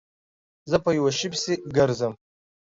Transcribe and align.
زه 0.69 0.77
په 0.83 0.89
یوه 0.97 1.11
شي 1.17 1.27
پسې 1.33 1.53
گرځم 1.75 2.13